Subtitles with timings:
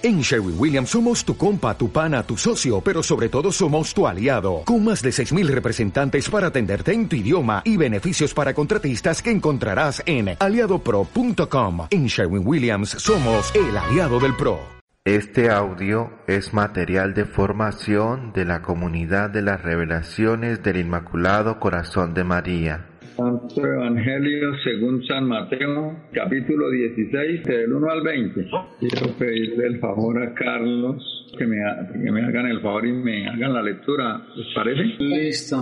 [0.00, 4.06] En Sherwin Williams somos tu compa, tu pana, tu socio, pero sobre todo somos tu
[4.06, 9.20] aliado, con más de 6.000 representantes para atenderte en tu idioma y beneficios para contratistas
[9.20, 11.88] que encontrarás en aliadopro.com.
[11.90, 14.60] En Sherwin Williams somos el aliado del PRO.
[15.04, 22.14] Este audio es material de formación de la comunidad de las revelaciones del Inmaculado Corazón
[22.14, 22.87] de María.
[23.18, 28.46] Santo Evangelio según San Mateo, capítulo 16, del 1 al 20.
[28.78, 31.56] Quiero pedirle el favor a Carlos que me,
[32.00, 34.82] que me hagan el favor y me hagan la lectura, ¿les parece?
[35.02, 35.56] Listo.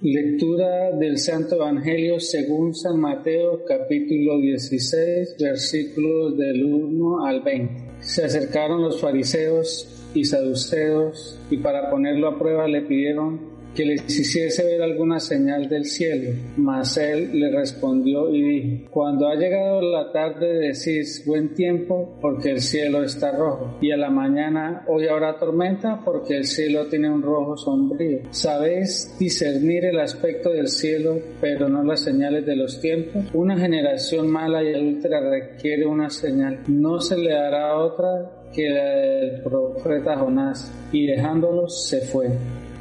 [0.00, 7.74] Lectura del Santo Evangelio según San Mateo, capítulo 16, versículos del 1 al 20.
[8.00, 14.18] Se acercaron los fariseos y saduceos y para ponerlo a prueba le pidieron que les
[14.18, 16.30] hiciese ver alguna señal del cielo.
[16.56, 22.50] Mas él le respondió y dijo, cuando ha llegado la tarde decís buen tiempo porque
[22.50, 27.10] el cielo está rojo, y a la mañana hoy habrá tormenta porque el cielo tiene
[27.10, 28.20] un rojo sombrío.
[28.30, 33.24] Sabéis discernir el aspecto del cielo, pero no las señales de los tiempos.
[33.32, 36.60] Una generación mala y adúltera requiere una señal.
[36.68, 42.28] No se le dará otra que la del profeta Jonás, y dejándolos se fue.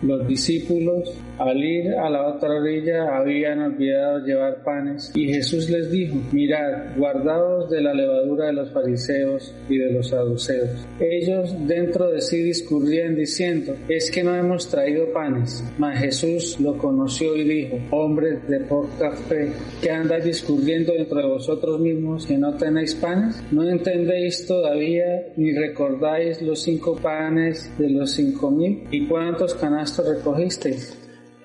[0.02, 5.92] Los discípulos, al ir a la otra orilla, habían olvidado llevar panes, y Jesús les
[5.92, 10.88] dijo, mirad, guardaos de la levadura de los fariseos y de los saduceos.
[11.00, 15.64] Ellos dentro de sí discurrían diciendo, es que no hemos traído panes.
[15.78, 19.52] Mas Jesús lo conoció y dijo, hombres de poca fe,
[19.84, 25.54] que andáis discurriendo dentro de vosotros mismos que no tenéis panes, no entendéis todavía ni
[25.54, 30.94] recordáis los cinco panes de los cinco mil y cuántos canastos recogisteis,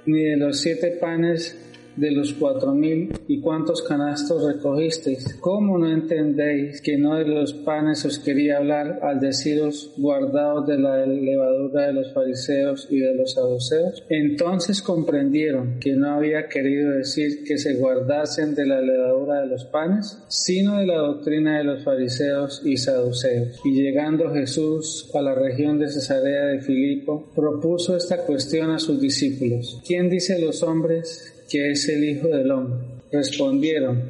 [0.06, 1.56] ni de los siete panes
[1.96, 5.34] de los cuatro mil y cuántos canastos recogisteis.
[5.40, 10.78] ¿Cómo no entendéis que no de los panes os quería hablar al deciros guardaos de
[10.78, 14.04] la levadura de los fariseos y de los saduceos?
[14.08, 19.64] Entonces comprendieron que no había querido decir que se guardasen de la levadura de los
[19.64, 23.60] panes, sino de la doctrina de los fariseos y saduceos.
[23.64, 29.00] Y llegando Jesús a la región de Cesarea de Filipo, propuso esta cuestión a sus
[29.00, 29.80] discípulos.
[29.86, 32.78] ¿Quién dice los hombres que es el Hijo del Hombre?
[33.10, 34.02] Respondieron,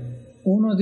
[0.44, 0.78] unos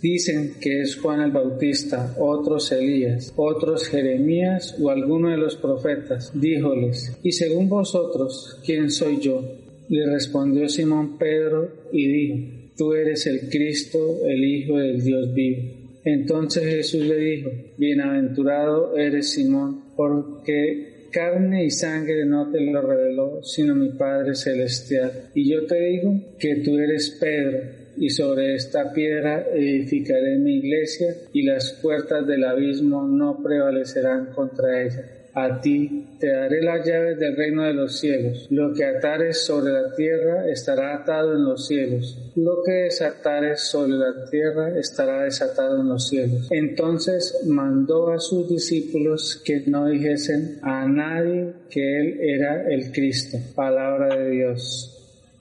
[0.00, 6.30] dicen que es Juan el Bautista, otros Elías, otros Jeremías o alguno de los profetas.
[6.34, 9.42] Díjoles, ¿y según vosotros, quién soy yo?
[9.88, 15.80] Le respondió Simón Pedro y dijo, Tú eres el Cristo, el Hijo del Dios vivo.
[16.04, 23.42] Entonces Jesús le dijo, Bienaventurado eres Simón, porque carne y sangre no te lo reveló,
[23.42, 25.30] sino mi Padre Celestial.
[25.34, 27.60] Y yo te digo que tú eres Pedro,
[27.96, 34.82] y sobre esta piedra edificaré mi iglesia, y las puertas del abismo no prevalecerán contra
[34.82, 38.46] ella a ti te daré las llaves del reino de los cielos.
[38.50, 42.18] Lo que atares sobre la tierra estará atado en los cielos.
[42.36, 46.48] Lo que desatares sobre la tierra estará desatado en los cielos.
[46.50, 53.38] Entonces mandó a sus discípulos que no dijesen a nadie que él era el Cristo.
[53.54, 54.96] Palabra de Dios.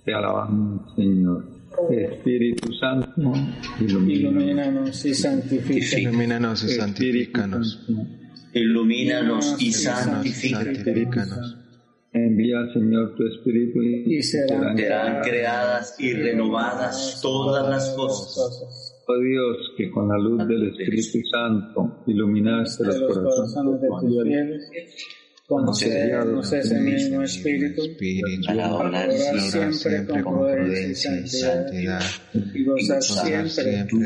[0.06, 1.60] Te alabamos, Señor.
[1.90, 3.32] Espíritu Santo,
[3.80, 5.94] ilumínanos y santifícanos.
[5.94, 7.86] Ilumínanos y santifícanos
[8.54, 11.58] ilumínanos y santifícanos.
[12.12, 18.96] Envía, Señor, tu Espíritu y serán, creadas y renovadas todas las cosas.
[19.08, 24.72] Oh Dios, que con la luz del Espíritu Santo iluminaste los corazones de tus fieles
[25.50, 27.82] concedernos ese mismo espíritu,
[28.46, 32.02] para siempre con prudencia y santidad,
[32.54, 34.00] y gozar siempre de tus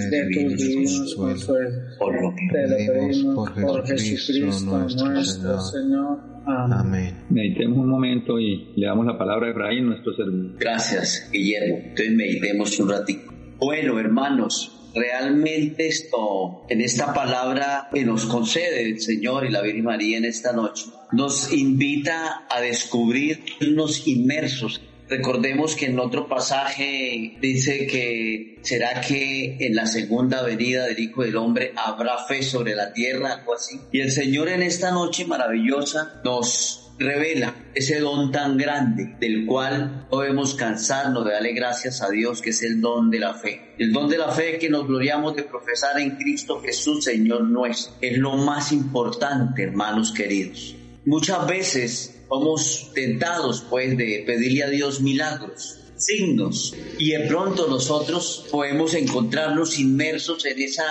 [0.57, 1.97] divinos consuelos.
[1.99, 6.19] Por lo que te lo pedimos por Jesucristo nuestro Señor.
[6.45, 7.25] Amén.
[7.29, 10.57] Meditemos un momento y le damos la palabra a Efraín, nuestro servidor.
[10.59, 11.77] Gracias, Guillermo.
[11.83, 13.33] Entonces meditemos un ratito.
[13.59, 19.85] Bueno, hermanos, realmente esto, en esta palabra que nos concede el Señor y la Virgen
[19.85, 24.81] María en esta noche, nos invita a descubrirnos inmersos.
[25.15, 31.21] Recordemos que en otro pasaje dice que será que en la segunda venida del Hijo
[31.21, 33.79] del Hombre habrá fe sobre la tierra, algo así.
[33.91, 40.07] Y el Señor en esta noche maravillosa nos revela ese don tan grande del cual
[40.09, 43.75] podemos cansarnos de darle gracias a Dios, que es el don de la fe.
[43.77, 47.93] El don de la fe que nos gloriamos de profesar en Cristo Jesús, Señor nuestro,
[48.01, 50.75] es lo más importante, hermanos queridos.
[51.05, 56.75] Muchas veces somos tentados pues de pedirle a Dios milagros signos.
[56.97, 60.83] Y de pronto nosotros podemos encontrarnos inmersos en esa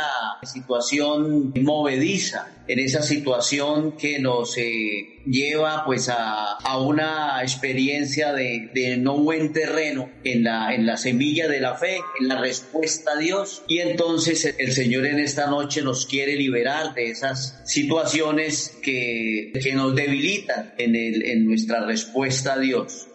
[0.43, 8.71] situación movediza, en esa situación que nos eh, lleva pues a, a, una experiencia de,
[8.73, 13.13] de, no buen terreno en la, en la semilla de la fe, en la respuesta
[13.13, 13.63] a Dios.
[13.69, 19.75] Y entonces el Señor en esta noche nos quiere liberar de esas situaciones que, que
[19.75, 23.09] nos debilitan en, el, en nuestra respuesta a Dios.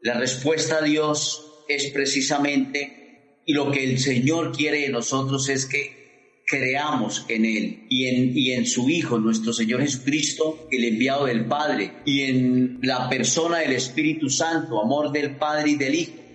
[0.00, 5.66] La respuesta a Dios es precisamente, y lo que el Señor quiere de nosotros es
[5.66, 11.26] que creamos en Él y en, y en su Hijo, nuestro Señor Jesucristo, el enviado
[11.26, 16.28] del Padre, y en la persona del Espíritu Santo, amor del Padre y del Hijo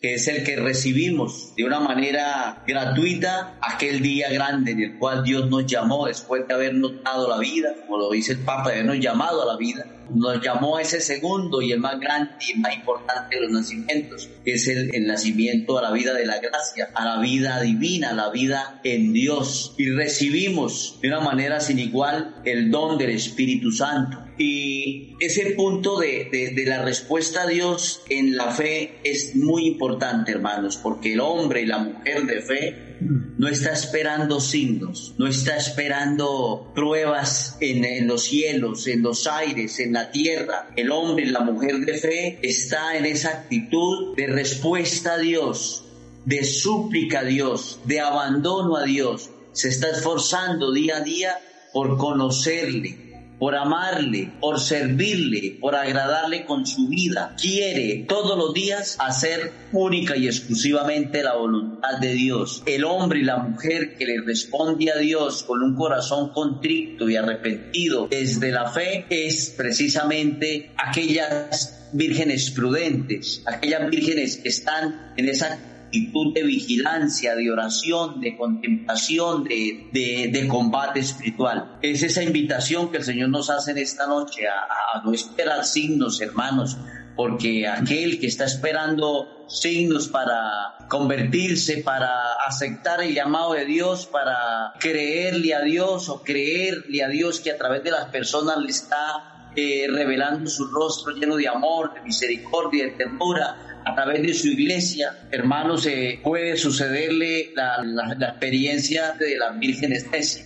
[0.00, 5.24] que es el que recibimos de una manera gratuita aquel día grande en el cual
[5.24, 8.74] Dios nos llamó después de habernos dado la vida, como lo dice el Papa, de
[8.76, 12.74] habernos llamado a la vida nos llamó ese segundo y el más grande y más
[12.74, 17.04] importante de los nacimientos, que es el, nacimiento a la vida de la gracia, a
[17.04, 19.74] la vida divina, a la vida en Dios.
[19.78, 24.24] Y recibimos de una manera sin igual el don del Espíritu Santo.
[24.38, 30.30] Y ese punto de, de, la respuesta a Dios en la fe es muy importante,
[30.30, 35.56] hermanos, porque el hombre y la mujer de fe no está esperando signos, no está
[35.56, 40.70] esperando pruebas en, los cielos, en los aires, en la tierra.
[40.76, 45.84] El hombre y la mujer de fe está en esa actitud de respuesta a Dios,
[46.24, 49.30] de súplica a Dios, de abandono a Dios.
[49.52, 51.38] Se está esforzando día a día
[51.72, 53.07] por conocerle,
[53.38, 57.34] por amarle, por servirle, por agradarle con su vida.
[57.40, 62.62] Quiere todos los días hacer única y exclusivamente la voluntad de Dios.
[62.66, 67.16] El hombre y la mujer que le responde a Dios con un corazón contrito y
[67.16, 75.58] arrepentido desde la fe es precisamente aquellas vírgenes prudentes, aquellas vírgenes que están en esa
[75.88, 79.88] actitud de vigilancia, de oración, de contemplación, de,
[80.30, 81.78] de, combate espiritual.
[81.80, 85.64] Es esa invitación que el Señor nos hace en esta noche a, a no esperar
[85.64, 86.76] signos, hermanos,
[87.16, 94.74] porque aquel que está esperando signos para convertirse, para aceptar el llamado de Dios, para
[94.78, 99.50] creerle a Dios o creerle a Dios que a través de las personas le está
[99.56, 104.48] eh, revelando su rostro lleno de amor, de misericordia, de ternura, a través de su
[104.48, 109.94] iglesia, hermanos, eh, puede sucederle la, la, la, experiencia de la Virgen.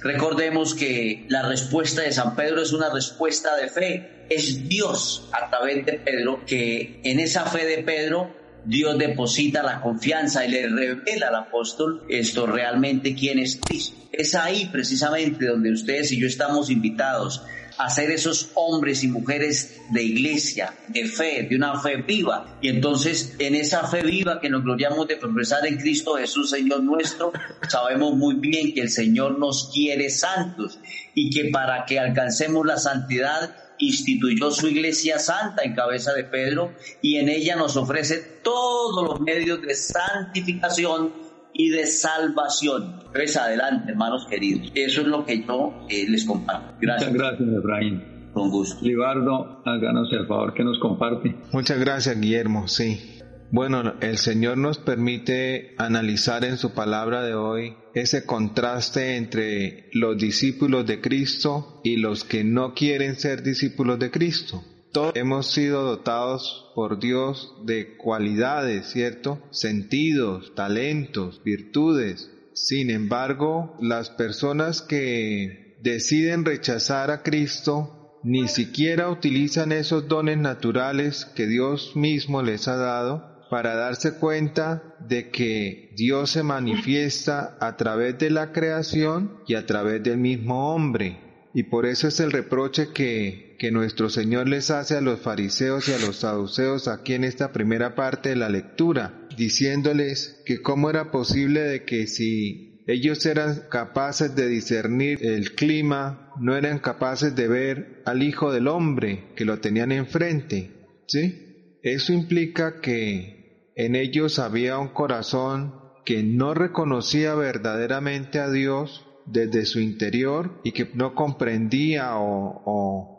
[0.02, 4.26] Recordemos que la respuesta de San Pedro es una respuesta de fe.
[4.30, 8.34] Es Dios a través de Pedro que en esa fe de Pedro
[8.64, 13.96] Dios deposita la confianza y le revela al apóstol esto realmente quién es Cristo.
[14.12, 17.42] Es ahí precisamente donde ustedes y yo estamos invitados
[17.84, 22.58] a ser esos hombres y mujeres de iglesia, de fe, de una fe viva.
[22.60, 26.82] Y entonces en esa fe viva que nos gloriamos de profesar en Cristo Jesús, Señor
[26.82, 27.32] nuestro,
[27.68, 30.78] sabemos muy bien que el Señor nos quiere santos
[31.14, 36.72] y que para que alcancemos la santidad instituyó su iglesia santa en cabeza de Pedro
[37.00, 41.21] y en ella nos ofrece todos los medios de santificación
[41.54, 43.00] y de salvación.
[43.12, 44.72] Pues adelante, hermanos queridos.
[44.74, 46.74] Eso es lo que yo eh, les comparto.
[46.80, 47.12] Gracias.
[47.12, 48.30] Muchas gracias, Efraín.
[48.32, 48.84] Con gusto.
[48.84, 51.36] Libardo, háganos el favor que nos comparte.
[51.52, 52.66] Muchas gracias, Guillermo.
[52.66, 53.20] Sí.
[53.50, 60.16] Bueno, el Señor nos permite analizar en su palabra de hoy ese contraste entre los
[60.16, 64.64] discípulos de Cristo y los que no quieren ser discípulos de Cristo.
[64.92, 69.42] Todos hemos sido dotados por Dios de cualidades, ¿cierto?
[69.50, 72.30] Sentidos, talentos, virtudes.
[72.52, 81.24] Sin embargo, las personas que deciden rechazar a Cristo ni siquiera utilizan esos dones naturales
[81.24, 87.76] que Dios mismo les ha dado para darse cuenta de que Dios se manifiesta a
[87.78, 91.31] través de la creación y a través del mismo hombre.
[91.54, 95.88] Y por eso es el reproche que, que nuestro Señor les hace a los fariseos
[95.88, 100.88] y a los saduceos aquí en esta primera parte de la lectura, diciéndoles que cómo
[100.88, 107.34] era posible de que si ellos eran capaces de discernir el clima, no eran capaces
[107.36, 110.70] de ver al Hijo del Hombre que lo tenían enfrente.
[111.06, 111.78] ¿Sí?
[111.82, 119.66] Eso implica que en ellos había un corazón que no reconocía verdaderamente a Dios desde
[119.66, 123.18] su interior y que no comprendía o,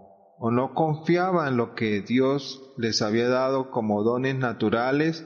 [0.52, 5.26] no confiaba en lo que Dios les había dado como dones naturales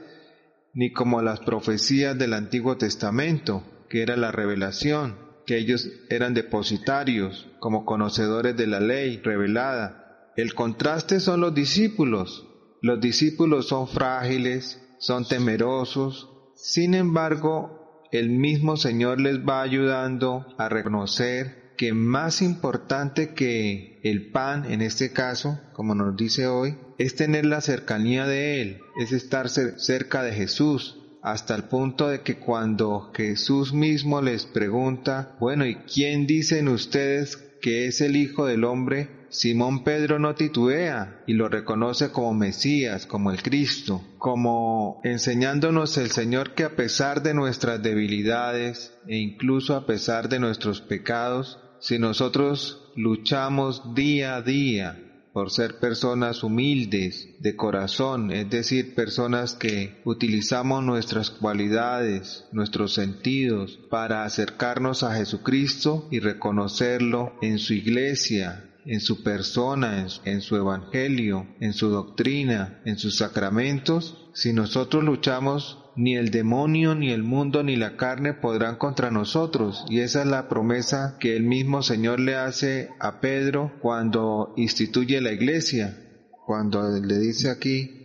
[0.74, 7.48] ni como las profecías del Antiguo Testamento, que era la revelación, que ellos eran depositarios
[7.58, 10.32] como conocedores de la ley revelada.
[10.36, 12.46] El contraste son los discípulos.
[12.80, 16.28] Los discípulos son frágiles, son temerosos.
[16.54, 17.77] Sin embargo,
[18.12, 24.82] el mismo Señor les va ayudando a reconocer que más importante que el pan, en
[24.82, 30.22] este caso, como nos dice hoy, es tener la cercanía de Él, es estar cerca
[30.22, 36.26] de Jesús, hasta el punto de que cuando Jesús mismo les pregunta, bueno, ¿y quién
[36.26, 39.17] dicen ustedes que es el Hijo del Hombre?
[39.30, 46.10] Simón Pedro no titubea y lo reconoce como Mesías, como el Cristo, como enseñándonos el
[46.10, 51.98] Señor que a pesar de nuestras debilidades e incluso a pesar de nuestros pecados, si
[51.98, 60.00] nosotros luchamos día a día por ser personas humildes de corazón, es decir, personas que
[60.04, 69.00] utilizamos nuestras cualidades, nuestros sentidos para acercarnos a Jesucristo y reconocerlo en su iglesia, en
[69.00, 76.16] su persona, en su, evangelio, en su doctrina, en sus sacramentos, si nosotros luchamos ni
[76.16, 79.84] el demonio, ni el mundo, ni la carne podrán contra nosotros.
[79.90, 85.20] Y esa es la promesa que el mismo Señor le hace a Pedro cuando instituye
[85.20, 85.98] la iglesia,
[86.46, 87.98] cuando le dice aquí,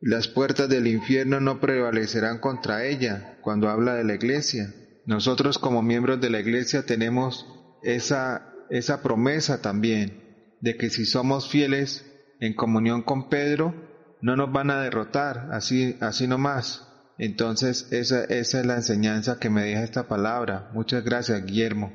[0.00, 4.72] las puertas del infierno no prevalecerán contra ella, cuando habla de la iglesia.
[5.04, 7.46] Nosotros como miembros de la iglesia tenemos
[7.82, 10.21] esa, esa promesa también,
[10.62, 13.74] de que si somos fieles en comunión con Pedro,
[14.22, 16.88] no nos van a derrotar, así, así nomás,
[17.18, 20.70] entonces, esa, esa es la enseñanza que me deja esta palabra.
[20.74, 21.92] Muchas gracias, Guillermo.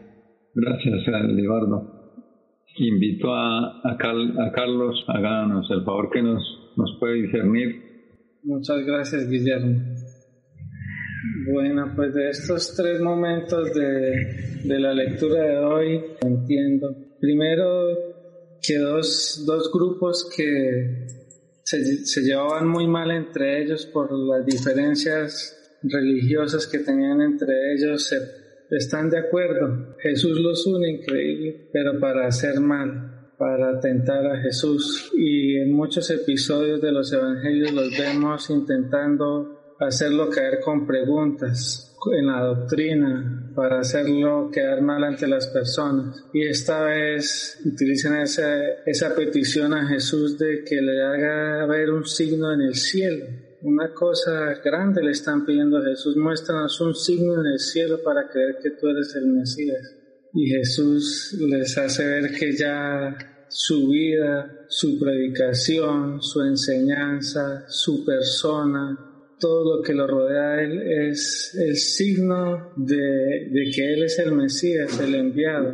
[0.53, 2.23] Gracias, Eduardo.
[2.77, 6.41] Invito a, a, Carlos, háganos el favor que nos,
[6.77, 7.75] nos puede discernir.
[8.43, 9.81] Muchas gracias, Guillermo.
[11.51, 16.95] Bueno, pues de estos tres momentos de, de la lectura de hoy, entiendo.
[17.19, 18.06] Primero,
[18.67, 21.07] que dos, dos grupos que
[21.63, 28.07] se, llevaban muy mal entre ellos por las diferencias religiosas que tenían entre ellos.
[28.07, 28.17] Se,
[28.69, 35.11] están de acuerdo, Jesús los une, increíble, pero para hacer mal, para atentar a Jesús.
[35.15, 42.27] Y en muchos episodios de los evangelios los vemos intentando hacerlo caer con preguntas en
[42.27, 46.23] la doctrina para hacerlo quedar mal ante las personas.
[46.31, 52.53] Y esta vez utilizan esa, petición a Jesús de que le haga ver un signo
[52.53, 53.25] en el cielo.
[53.63, 58.29] Una cosa grande le están pidiendo a Jesús, muéstranos un signo en el cielo para
[58.29, 59.91] creer que tú eres el Mesías.
[60.35, 63.17] Y Jesús les hace ver que ya
[63.49, 69.06] su vida, su predicación, su enseñanza, su persona,
[69.39, 72.95] todo lo que lo rodea a Él es el signo de,
[73.51, 75.73] de, que Él es el Mesías, el enviado,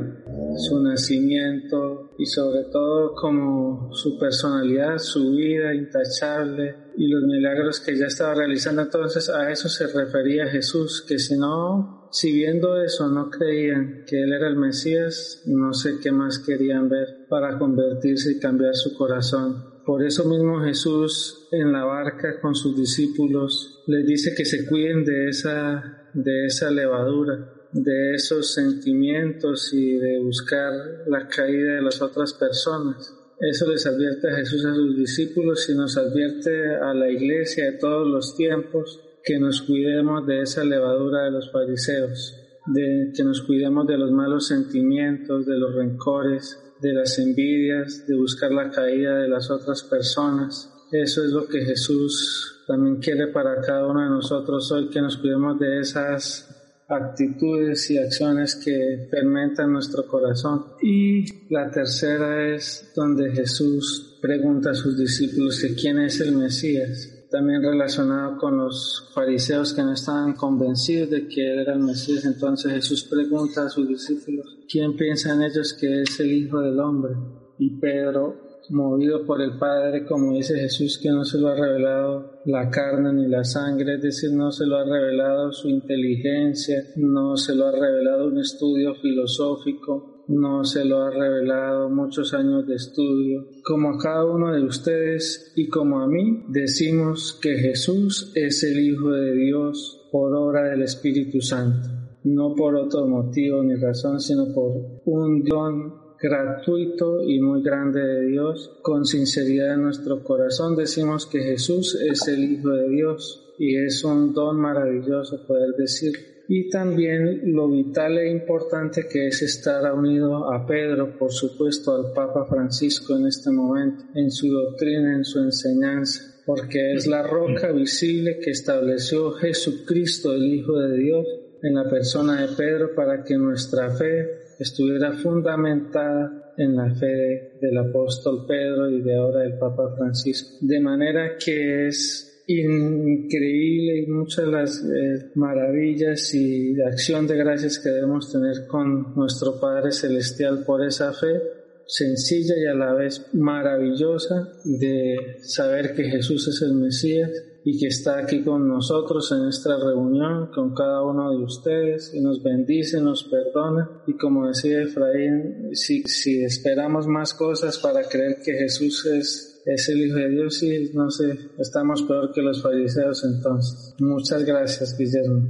[0.57, 7.97] su nacimiento y sobre todo como su personalidad, su vida intachable y los milagros que
[7.97, 8.81] ya estaba realizando.
[8.81, 14.21] Entonces a eso se refería Jesús, que si no, si viendo eso no creían que
[14.21, 18.95] Él era el Mesías, no sé qué más querían ver para convertirse y cambiar su
[18.95, 19.72] corazón.
[19.85, 25.03] Por eso mismo Jesús en la barca con sus discípulos les dice que se cuiden
[25.03, 30.71] de esa, de esa levadura, de esos sentimientos y de buscar
[31.07, 33.13] la caída de las otras personas.
[33.41, 38.07] Eso les advierte Jesús a sus discípulos y nos advierte a la iglesia de todos
[38.07, 43.85] los tiempos que nos cuidemos de esa levadura de los fariseos, de que nos cuidemos
[43.87, 49.29] de los malos sentimientos, de los rencores, de las envidias, de buscar la caída de
[49.29, 50.69] las otras personas.
[50.91, 55.17] Eso es lo que Jesús también quiere para cada uno de nosotros hoy, que nos
[55.17, 56.49] cuidemos de esas
[56.87, 60.73] actitudes y acciones que fermentan nuestro corazón.
[60.81, 67.22] Y la tercera es donde Jesús pregunta a sus discípulos que quién es el Mesías
[67.33, 72.25] también relacionado con los fariseos que no estaban convencidos de que él era el Mesías.
[72.25, 76.79] Entonces Jesús pregunta a sus discípulos, ¿quién piensa en ellos que es el Hijo del
[76.79, 77.15] Hombre?
[77.57, 82.39] Y Pedro, movido por el Padre, como dice Jesús, que no se lo ha revelado
[82.45, 87.35] la carne ni la sangre, es decir, no se lo ha revelado su inteligencia, no
[87.35, 92.75] se lo ha revelado un estudio filosófico, no se lo ha revelado muchos años de
[92.75, 98.63] estudio, como a cada uno de ustedes y como a mí, decimos que Jesús es
[98.63, 101.89] el Hijo de Dios por obra del Espíritu Santo,
[102.23, 108.27] no por otro motivo ni razón, sino por un don gratuito y muy grande de
[108.27, 113.75] Dios, con sinceridad en nuestro corazón decimos que Jesús es el Hijo de Dios y
[113.75, 119.93] es un don maravilloso poder decir y también lo vital e importante que es estar
[119.93, 125.23] unido a Pedro, por supuesto al Papa Francisco en este momento, en su doctrina, en
[125.23, 131.25] su enseñanza, porque es la roca visible que estableció Jesucristo, el Hijo de Dios,
[131.61, 137.77] en la persona de Pedro para que nuestra fe estuviera fundamentada en la fe del
[137.77, 140.57] apóstol Pedro y de ahora del Papa Francisco.
[140.61, 147.89] De manera que es increíble y muchas las eh, maravillas y acción de gracias que
[147.89, 151.41] debemos tener con nuestro Padre Celestial por esa fe
[151.85, 157.31] sencilla y a la vez maravillosa de saber que Jesús es el Mesías
[157.65, 162.21] y que está aquí con nosotros en esta reunión, con cada uno de ustedes, y
[162.21, 164.03] nos bendice, nos perdona.
[164.05, 169.89] Y como decía Efraín, si, si esperamos más cosas para creer que Jesús es, es
[169.89, 173.95] el Hijo de Dios, y no sé, estamos peor que los fariseos entonces.
[173.99, 175.41] Muchas gracias, Guillermo.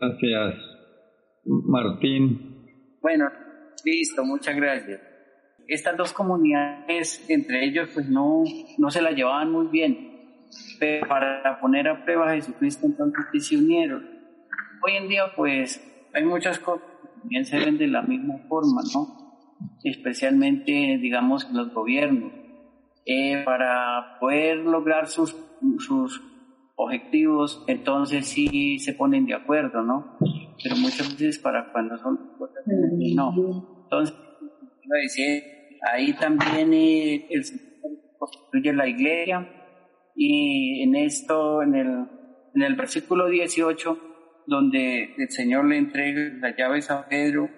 [0.00, 0.54] Gracias,
[1.44, 2.98] Martín.
[3.00, 3.26] Bueno,
[3.84, 5.00] listo, muchas gracias
[5.68, 8.44] estas dos comunidades, entre ellos, pues no,
[8.78, 10.15] no se la llevaban muy bien,
[10.78, 14.04] pero para poner a prueba a Jesucristo entonces se unieron.
[14.82, 15.82] Hoy en día, pues,
[16.14, 19.58] hay muchas cosas que también se ven de la misma forma, ¿no?
[19.82, 22.32] Especialmente, digamos, los gobiernos.
[23.04, 25.36] Eh, para poder lograr sus,
[25.78, 26.22] sus
[26.74, 30.18] objetivos, entonces sí se ponen de acuerdo, ¿no?
[30.62, 32.18] Pero muchas veces para cuando son
[33.14, 33.82] no.
[33.84, 34.16] Entonces,
[35.92, 37.44] Ahí también eh, el
[38.18, 39.46] construye la iglesia
[40.16, 42.06] y en esto, en el,
[42.54, 44.00] en el versículo 18,
[44.46, 47.50] donde el Señor le entrega las llaves a Pedro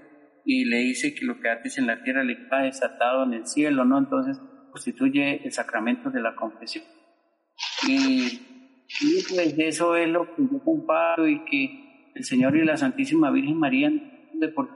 [0.44, 3.46] y le dice que lo que haces en la tierra le queda desatado en el
[3.46, 3.98] cielo, ¿no?
[3.98, 6.84] Entonces constituye el sacramento de la confesión.
[7.86, 8.40] Y,
[9.28, 13.58] pues eso es lo que yo comparto y que el Señor y la Santísima Virgen
[13.58, 13.90] María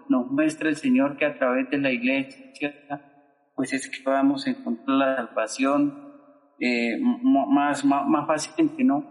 [0.08, 2.42] nos muestra el Señor que a través de la iglesia
[3.54, 6.11] pues es que podamos encontrar la salvación
[6.58, 9.04] eh, más, más, más, fácilmente, ¿no?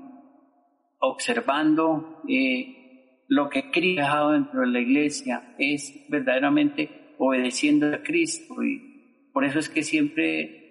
[0.99, 8.03] Observando eh, lo que Cristo ha dejado dentro de la iglesia, es verdaderamente obedeciendo a
[8.03, 8.63] Cristo.
[8.63, 10.61] Y por eso es que siempre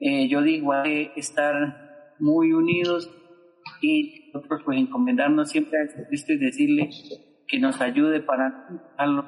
[0.00, 3.10] eh, yo digo, hay que estar muy unidos
[3.82, 6.88] y nosotros pues encomendarnos siempre a Cristo y decirle
[7.46, 8.66] que nos ayude para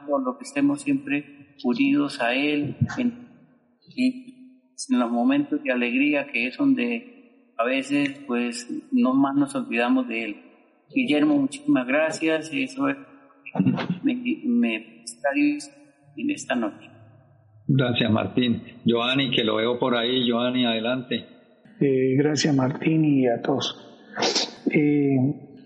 [0.07, 3.29] todo lo que estemos siempre unidos a Él en
[3.95, 4.32] y
[4.91, 10.09] en los momentos de alegría que es donde a veces pues no más nos olvidamos
[10.09, 10.37] de él.
[10.95, 12.97] Guillermo, muchísimas gracias, eso es,
[14.03, 14.15] me,
[14.45, 15.31] me está
[16.17, 16.91] en esta noche.
[17.67, 18.63] Gracias Martín.
[18.87, 21.25] Joanny, que lo veo por ahí, Joanny, adelante.
[21.81, 23.77] Eh, gracias Martín y a todos.
[24.71, 25.17] Eh,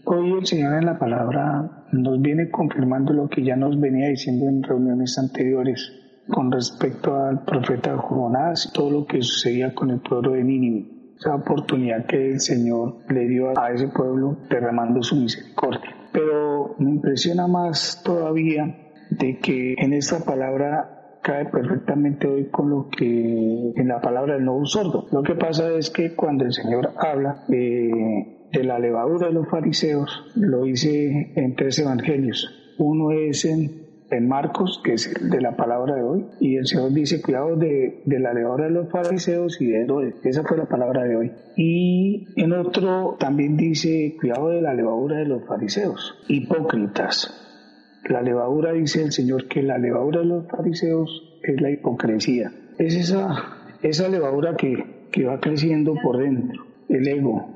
[0.05, 4.49] hoy el Señor en la palabra nos viene confirmando lo que ya nos venía diciendo
[4.49, 10.33] en reuniones anteriores con respecto al profeta Jonás, todo lo que sucedía con el pueblo
[10.33, 10.87] de Nínive,
[11.19, 15.95] esa oportunidad que el Señor le dio a ese pueblo derramando su misericordia.
[16.13, 22.89] Pero me impresiona más todavía de que en esta palabra cae perfectamente hoy con lo
[22.89, 25.07] que en la palabra del nuevo sordo.
[25.11, 29.49] Lo que pasa es que cuando el Señor habla de, de la levadura de los
[29.49, 32.75] fariseos, lo dice en tres evangelios.
[32.79, 36.93] Uno es en en Marcos, que es de la palabra de hoy, y el Señor
[36.93, 40.15] dice, cuidado de, de la levadura de los fariseos y de Herodes.
[40.25, 41.33] Esa fue la palabra de hoy.
[41.57, 47.43] Y en otro también dice, cuidado de la levadura de los fariseos, hipócritas.
[48.09, 52.53] La levadura, dice el Señor, que la levadura de los fariseos es la hipocresía.
[52.79, 57.49] Es esa, esa levadura que, que va creciendo por dentro, el ego.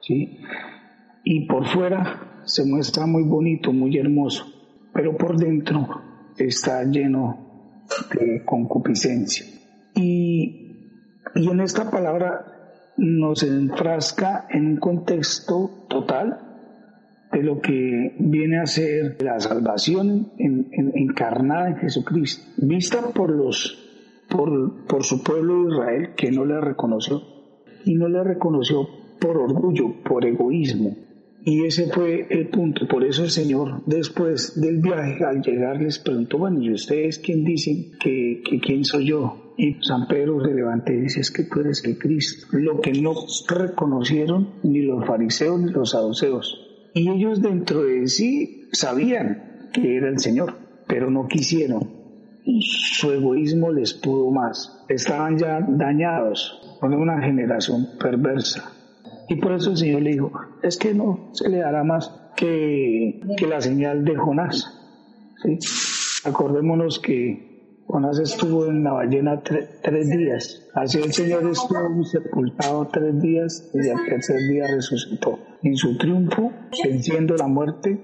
[0.00, 0.38] ¿sí?
[1.24, 4.53] Y por fuera se muestra muy bonito, muy hermoso
[4.94, 5.86] pero por dentro
[6.38, 7.82] está lleno
[8.14, 9.44] de concupiscencia.
[9.94, 11.00] Y,
[11.34, 12.54] y en esta palabra
[12.96, 16.40] nos enfrasca en un contexto total
[17.32, 23.80] de lo que viene a ser la salvación encarnada en Jesucristo, vista por los
[24.30, 27.22] por, por su pueblo de Israel que no le reconoció
[27.84, 28.88] y no le reconoció
[29.20, 30.96] por orgullo, por egoísmo,
[31.46, 32.88] y ese fue el punto.
[32.88, 37.44] Por eso el Señor, después del viaje, al llegar, les preguntó, bueno, ¿y ustedes quién
[37.44, 39.52] dicen que, quién soy yo?
[39.58, 42.46] Y San Pedro se levanta y dice, es que tú eres el Cristo.
[42.52, 43.12] Lo que no
[43.46, 46.90] reconocieron ni los fariseos ni los saduceos.
[46.94, 50.54] Y ellos dentro de sí sabían que era el Señor,
[50.88, 51.90] pero no quisieron.
[52.60, 54.84] Su egoísmo les pudo más.
[54.88, 58.73] Estaban ya dañados por una generación perversa
[59.28, 60.32] y por eso el Señor le dijo,
[60.62, 64.66] es que no se le dará más que, que la señal de Jonás.
[65.42, 65.58] ¿sí?
[66.28, 70.68] Acordémonos que Jonás estuvo en la ballena tres días.
[70.74, 75.38] Así el Señor estuvo sepultado tres días y al tercer día resucitó.
[75.62, 76.52] En su triunfo,
[76.84, 77.98] venciendo la muerte,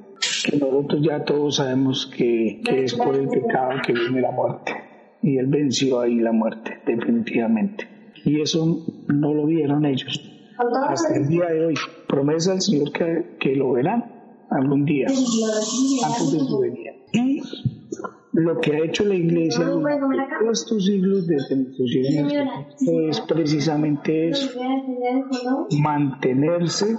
[0.44, 4.72] que nosotros ya todos sabemos que, que es por el pecado que viene la muerte.
[5.22, 7.86] Y Él venció ahí la muerte, definitivamente.
[8.24, 10.29] Y eso no lo vieron ellos
[10.88, 11.74] hasta el día de hoy.
[12.08, 14.20] Promesa del Señor que, que lo verán
[14.50, 16.90] algún día, antes de su venida.
[17.12, 17.42] Y
[18.32, 21.90] lo que ha hecho la iglesia en estos siglos desde nuestros
[22.80, 24.58] es precisamente eso,
[25.82, 26.96] mantenerse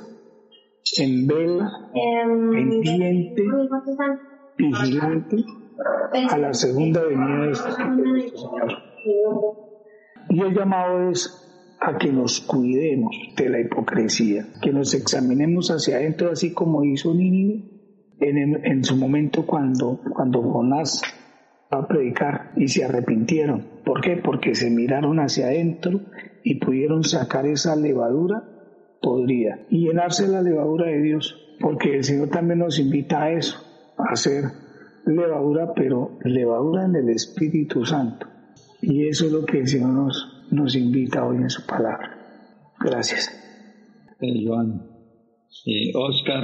[0.97, 1.91] en vela,
[2.52, 3.43] pendiente,
[4.58, 5.38] vigilante
[6.30, 8.19] a la segunda venida de este Señor.
[10.30, 11.51] Y el llamado es
[11.82, 17.13] a que nos cuidemos de la hipocresía, que nos examinemos hacia adentro, así como hizo
[17.13, 17.63] Nínive
[18.20, 21.02] en, en su momento cuando, cuando Jonás
[21.74, 23.65] va a predicar y se arrepintieron.
[23.84, 24.17] ¿Por qué?
[24.17, 26.02] Porque se miraron hacia adentro
[26.44, 28.44] y pudieron sacar esa levadura
[29.02, 33.58] podría y llenarse la levadura de Dios, porque el Señor también nos invita a eso,
[33.98, 34.44] a hacer
[35.06, 38.28] levadura, pero levadura en el Espíritu Santo.
[38.82, 42.10] Y eso es lo que el Señor nos, nos invita hoy en su palabra.
[42.84, 43.30] Gracias.
[44.20, 44.88] Eh, Joan.
[45.96, 46.44] Oscar.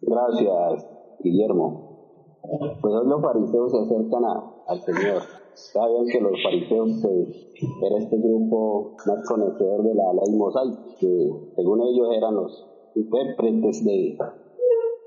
[0.00, 0.86] Gracias,
[1.20, 2.38] Guillermo.
[2.80, 4.24] Pues hoy los fariseos se acercan
[4.66, 5.22] al Señor.
[5.54, 7.52] Saben que los fariseos pues,
[7.86, 13.84] era este grupo más conocedor de la ley mosaica, que según ellos eran los intérpretes
[13.84, 14.16] de,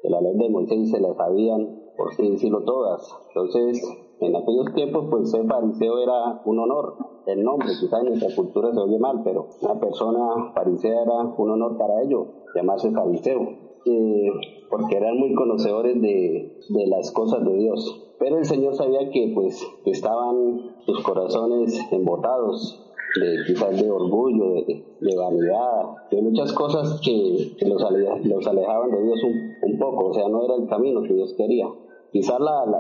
[0.04, 3.12] de la ley de Moisés y se la sabían, por así decirlo, todas.
[3.30, 3.82] Entonces,
[4.22, 7.15] en aquellos tiempos, pues ser fariseo era un honor.
[7.26, 11.50] El nombre, quizás en nuestra cultura se oye mal, pero una persona farisea era un
[11.50, 13.42] honor para ellos, llamarse fariseo,
[13.86, 14.32] eh,
[14.70, 18.14] porque eran muy conocedores de, de, las cosas de Dios.
[18.20, 22.82] Pero el Señor sabía que, pues, estaban sus corazones embotados
[23.20, 27.82] de quizás de orgullo, de, de, vanidad, de muchas cosas que, los,
[28.24, 31.34] los, alejaban de Dios un, un poco, o sea, no era el camino que Dios
[31.36, 31.68] quería.
[32.12, 32.40] Quizás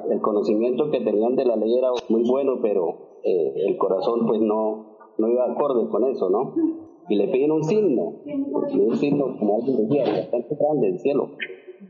[0.09, 4.39] el conocimiento que tenían de la ley era muy bueno, pero eh, el corazón pues
[4.39, 6.53] no, no iba acorde con eso, ¿no?
[7.09, 11.31] Y le piden un signo, un signo, como alguien decía, bastante grande, el cielo.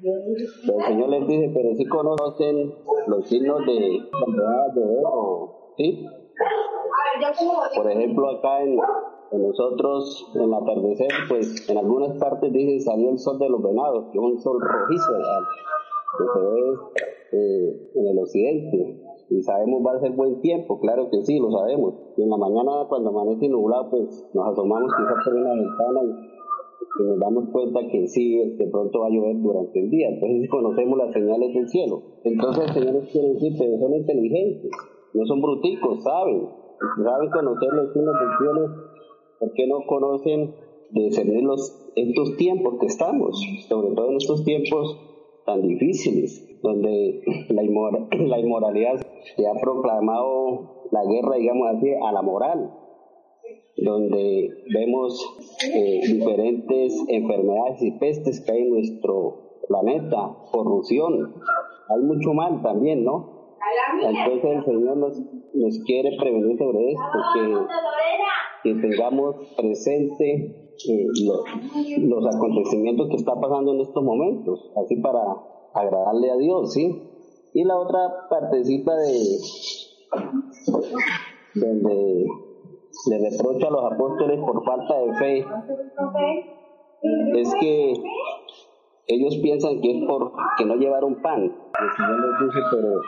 [0.02, 2.74] Pero el Señor les dice, pero si conocen
[3.08, 6.06] los signos de de oro, ¿sí?
[7.76, 8.78] Por ejemplo, acá en,
[9.32, 14.06] nosotros, en el atardecer, pues en algunas partes dicen salió el sol de los venados,
[14.12, 15.14] que es un sol rojizo,
[16.18, 16.74] que se ve
[17.32, 19.02] eh, en el occidente.
[19.30, 21.96] Y sabemos va a ser buen tiempo, claro que sí, lo sabemos.
[22.16, 26.36] Y en la mañana cuando amanece nublado, pues nos asomamos quizás por una ventana y,
[26.98, 30.10] nos damos cuenta que sí, de pronto va a llover durante el día.
[30.10, 32.02] Entonces conocemos las señales del cielo.
[32.24, 34.72] Entonces el Señor quiere decir que son inteligentes,
[35.14, 36.48] no son bruticos, saben.
[37.04, 38.76] Saben conocer los signos del cielo,
[39.40, 40.56] ¿por qué no conocen
[40.92, 43.42] de discernir los, estos tiempos que estamos?
[43.68, 45.15] Sobre todo en estos tiempos
[45.46, 47.62] tan difíciles donde la,
[48.28, 49.06] la inmoralidad
[49.36, 52.72] se ha proclamado la guerra, digamos así, a la moral,
[53.78, 55.38] donde vemos
[55.74, 61.36] eh, diferentes enfermedades y pestes que hay en nuestro planeta, corrupción,
[61.90, 63.36] hay mucho mal también, ¿no?
[64.02, 65.20] Entonces el Señor nos,
[65.54, 67.42] nos quiere prevenir sobre esto, que,
[68.66, 71.08] que tengamos presente eh,
[72.00, 75.22] los acontecimientos que está pasando en estos momentos, así para
[75.72, 77.00] agradarle a Dios, ¿sí?
[77.54, 79.38] Y la otra partecita de
[81.54, 82.26] donde
[83.08, 85.46] le reprocha a los apóstoles por falta de fe
[87.36, 87.94] es que
[89.08, 91.44] ellos piensan que es por que no llevaron pan.
[91.44, 91.52] El
[91.96, 93.00] Señor les dice, pero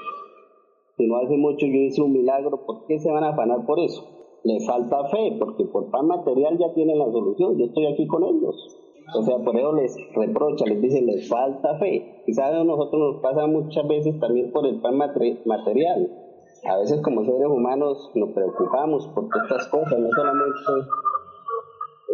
[0.97, 3.79] si no hace mucho yo hice un milagro, ¿por qué se van a afanar por
[3.79, 4.16] eso?
[4.47, 8.23] Les falta fe, porque por pan material ya tienen la solución, yo estoy aquí con
[8.23, 8.55] ellos.
[9.13, 12.23] O sea, por eso les reprocha, les dice, les falta fe.
[12.25, 16.11] Quizás a nosotros nos pasa muchas veces también por el pan material.
[16.65, 20.59] A veces como seres humanos nos preocupamos por estas cosas, no solamente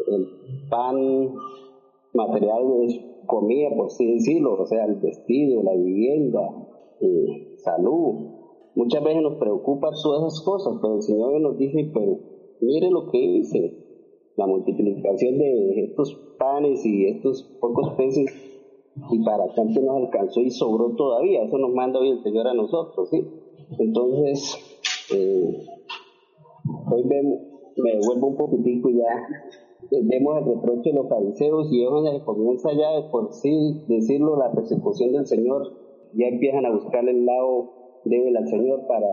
[0.08, 1.36] el pan
[2.16, 6.42] material es comida, por sí decirlo, o sea, el vestido, la vivienda,
[7.00, 8.43] eh, salud.
[8.76, 12.20] Muchas veces nos preocupan todas esas cosas, pero el Señor nos dice, pero
[12.62, 13.78] mire lo que dice,
[14.36, 18.26] la multiplicación de estos panes y estos pocos peces
[19.12, 22.54] y para tanto nos alcanzó y sobró todavía, eso nos manda hoy el Señor a
[22.54, 23.26] nosotros, ¿sí?
[23.80, 24.56] Entonces,
[25.14, 25.66] eh,
[26.92, 29.28] hoy me devuelvo un poquitico y ya
[30.02, 34.38] vemos el reproche de los fariseos y es donde comienza ya de por sí decirlo
[34.38, 35.64] la persecución del Señor,
[36.14, 39.08] ya empiezan a buscar el lado débil al Señor para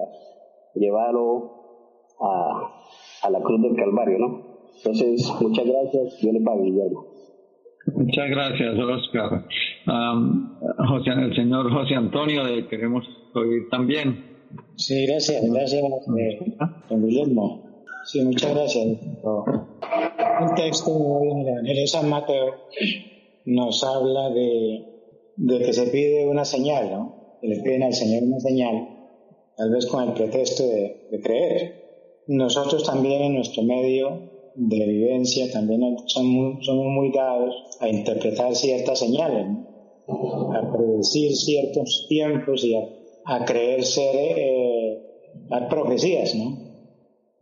[0.74, 1.60] llevarlo
[2.20, 2.82] a,
[3.22, 4.50] a la cruz del Calvario, ¿no?
[4.76, 7.06] Entonces, muchas gracias, Dios le pague, Guillermo.
[7.94, 9.44] Muchas gracias, Oscar.
[10.88, 14.30] José, el señor José Antonio, le queremos oír también.
[14.76, 16.56] Sí, gracias, gracias, eh,
[16.88, 17.84] don Guillermo.
[18.04, 18.86] Sí, muchas gracias.
[19.24, 20.90] Un texto
[21.22, 22.54] en el Evangelio de San Mateo
[23.46, 24.84] nos habla de,
[25.36, 27.19] de que se pide una señal, ¿no?
[27.40, 28.88] Que le piden al Señor una señal,
[29.56, 31.80] tal vez con el pretexto de, de creer.
[32.26, 38.98] Nosotros también en nuestro medio de vivencia también somos, somos muy dados a interpretar ciertas
[38.98, 39.46] señales,
[40.08, 45.02] a predecir ciertos tiempos y a, creer ser eh,
[45.48, 46.34] las profecías.
[46.34, 46.58] ¿no?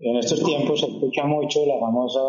[0.01, 2.21] En estos tiempos se escucha mucho la famosa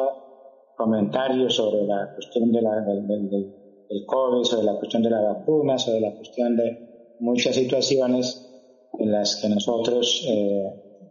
[0.77, 5.21] comentario sobre la cuestión de la, del, del, del, COVID, sobre la cuestión de la
[5.21, 6.88] vacuna, sobre la cuestión de
[7.19, 8.45] muchas situaciones
[8.97, 10.63] en las que nosotros eh,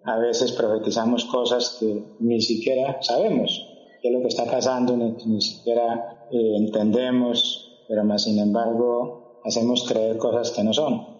[0.04, 3.68] a veces profetizamos cosas que ni siquiera sabemos
[4.00, 9.86] qué es lo que está pasando, ni, siquiera eh, entendemos, pero más sin embargo hacemos
[9.88, 11.18] creer cosas que no son.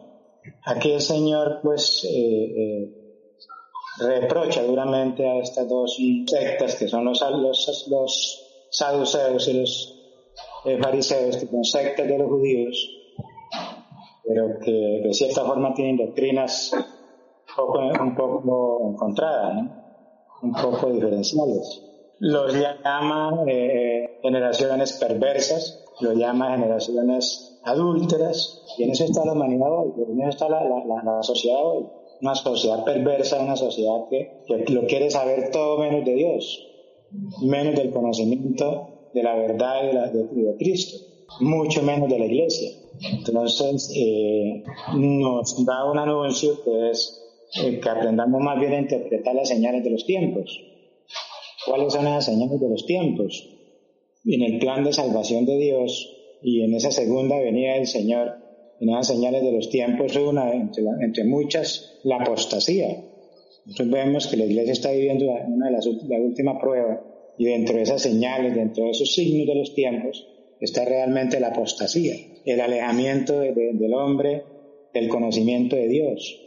[0.65, 2.95] Aquí el Señor pues eh, eh,
[4.01, 5.97] reprocha duramente a estas dos
[6.27, 9.95] sectas que son los, los, los saduceos y los
[10.83, 12.98] fariseos, que son sectas de los judíos,
[14.29, 16.73] pero que de cierta forma tienen doctrinas
[18.01, 19.65] un poco encontradas,
[20.43, 21.83] un poco diferenciales.
[22.21, 29.69] Los llama eh, generaciones perversas, los llama generaciones adúlteras, y en eso está la humanidad
[29.71, 31.87] hoy, en eso está la, sociedad hoy.
[32.21, 36.67] Una sociedad perversa, una sociedad que, lo quiere saber todo menos de Dios,
[37.43, 41.08] menos del conocimiento de la verdad y de, Cristo,
[41.41, 42.71] mucho menos de la iglesia.
[43.13, 44.65] Entonces, eh,
[44.97, 47.25] nos da un anuncio que es
[47.63, 50.61] eh, que aprendamos más bien a interpretar las señales de los tiempos.
[51.67, 53.49] ¿Cuáles son las señales de los tiempos?
[54.25, 58.37] En el plan de salvación de Dios y en esa segunda venida del Señor,
[58.81, 63.05] en esas señales de los tiempos, una, entre, entre muchas, la apostasía.
[63.65, 67.03] Nosotros vemos que la iglesia está viviendo una de las la última prueba
[67.37, 70.27] y dentro de esas señales, dentro de esos signos de los tiempos,
[70.61, 74.43] está realmente la apostasía, el alejamiento del hombre
[74.93, 76.45] del conocimiento de Dios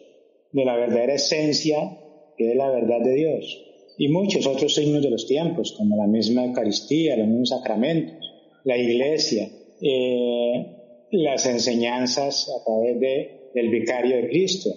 [0.52, 1.98] de la verdadera esencia
[2.38, 3.66] que es la verdad de Dios.
[3.98, 8.18] Y muchos otros signos de los tiempos, como la misma Eucaristía, los mismos sacramentos,
[8.64, 9.50] la iglesia,
[9.82, 10.66] eh,
[11.12, 14.70] las enseñanzas a través de, del vicario de Cristo.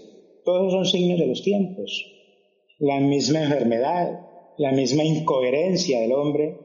[0.44, 2.10] Todos son signos de los tiempos.
[2.78, 4.20] La misma enfermedad,
[4.58, 6.58] la misma incoherencia del hombre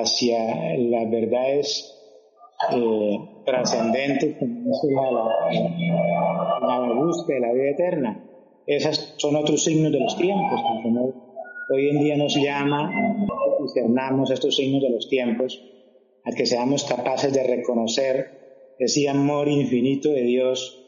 [0.00, 1.90] hacia las verdades
[3.44, 5.24] trascendentes como la,
[6.60, 8.30] la, la búsqueda de la vida eterna.
[8.66, 10.60] Esos son otros signos de los tiempos.
[11.70, 12.90] hoy en día nos llama
[13.64, 15.60] discernamos estos signos de los tiempos,
[16.24, 20.80] a que seamos capaces de reconocer ese amor infinito de Dios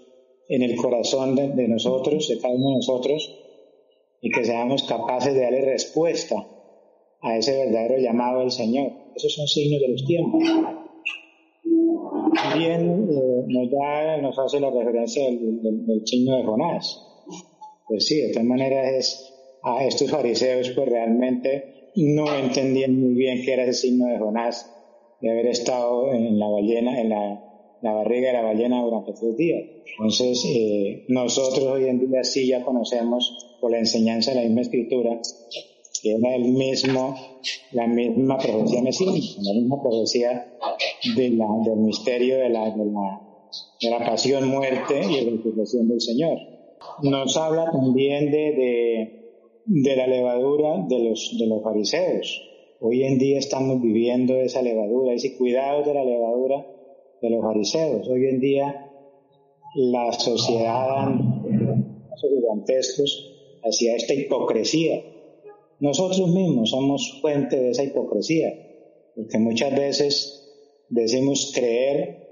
[0.49, 3.39] en el corazón de, nosotros, de cada uno de nosotros,
[4.21, 6.47] y que seamos capaces de darle respuesta
[7.23, 8.93] a ese verdadero llamado del Señor.
[9.15, 10.43] Esos son signos de los tiempos.
[12.35, 17.03] También eh, nos, da, nos hace la referencia del, del signo de Jonás.
[17.89, 23.43] Pues sí, de todas maneras es, a estos fariseos pues realmente no entendían muy bien
[23.45, 24.71] qué era ese signo de Jonás,
[25.21, 27.43] de haber estado en la ballena, en la,
[27.83, 29.63] barriga de la ballena durante tres días.
[29.99, 34.63] Entonces, eh, nosotros hoy en día sí ya conocemos por la enseñanza de la misma
[34.63, 35.21] escritura
[36.03, 37.17] que era el mismo,
[37.73, 40.57] la misma profecía mesiánica, la misma profecía
[41.17, 43.21] de del misterio de la, de la,
[43.81, 46.57] de la pasión, muerte y resurrección del Señor
[47.03, 49.11] nos habla también de,
[49.65, 52.43] de, la levadura de los, de los fariseos.
[52.81, 56.67] Hoy en día estamos viviendo esa levadura, ese cuidado de la levadura
[57.23, 58.09] de los fariseos.
[58.09, 58.91] Hoy en día
[59.75, 61.19] la sociedad da
[62.11, 65.03] pasos gigantescos hacia esta hipocresía.
[65.81, 68.49] Nosotros mismos somos fuente de esa hipocresía,
[69.15, 70.43] porque muchas veces
[70.89, 72.27] decimos creer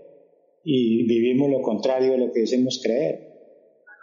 [0.63, 3.35] y vivimos lo contrario de lo que decimos creer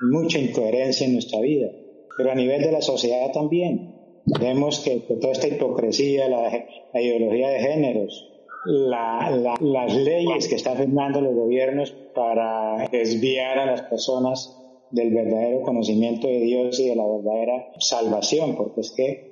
[0.01, 1.71] mucha incoherencia en nuestra vida,
[2.17, 3.95] pero a nivel de la sociedad también.
[4.39, 8.27] Vemos que, toda esta hipocresía, la, ideología de géneros,
[8.65, 14.57] las leyes que están firmando los gobiernos para desviar a las personas
[14.91, 19.30] del verdadero conocimiento de Dios y de la verdadera salvación, porque es que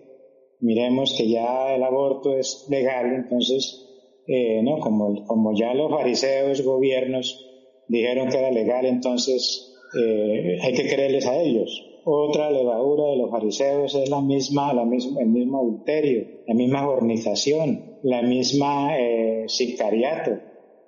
[0.59, 3.85] miremos que ya el aborto es legal, entonces,
[4.27, 7.45] eh, no, como, como ya los fariseos, gobiernos
[7.87, 11.85] dijeron que era legal, entonces eh, hay que creerles a ellos.
[12.05, 16.85] otra levadura de los fariseos es la misma, la misma, el mismo adulterio, la misma
[16.85, 20.31] fornicación, la misma eh, sicariato,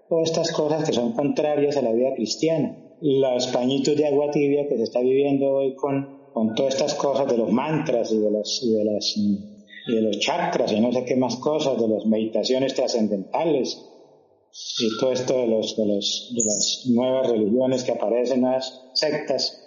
[0.08, 2.78] todas estas cosas que son contrarias a la vida cristiana.
[3.02, 7.28] Los pañitos de agua tibia que se está viviendo hoy con, con todas estas cosas
[7.28, 9.18] de los mantras y de, las, y de, las,
[9.88, 13.88] y de los chakras y no sé qué más cosas, de las meditaciones trascendentales
[14.80, 19.64] y todo esto de, los, de, los, de las nuevas religiones que aparecen, nuevas sectas,